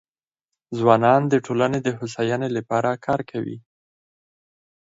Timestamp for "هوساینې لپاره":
1.97-3.01